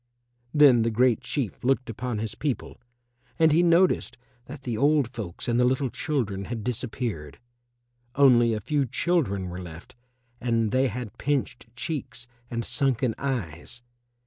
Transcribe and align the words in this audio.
Then 0.51 0.81
the 0.81 0.89
Great 0.89 1.21
Chief 1.21 1.63
looked 1.63 1.87
upon 1.87 2.17
his 2.17 2.33
people 2.33 2.81
and 3.37 3.51
he 3.51 3.61
noticed 3.61 4.17
that 4.45 4.63
the 4.63 4.75
old 4.75 5.07
folks 5.07 5.47
and 5.47 5.59
the 5.59 5.63
little 5.63 5.91
children 5.91 6.45
had 6.45 6.63
disappeared; 6.63 7.37
only 8.15 8.55
a 8.55 8.59
few 8.59 8.87
children 8.87 9.47
were 9.47 9.61
left 9.61 9.93
and 10.39 10.71
they 10.71 10.87
had 10.87 11.19
pinched 11.19 11.67
cheeks 11.75 12.25
and 12.49 12.65
sunken 12.65 13.13
eyes. 13.19 13.83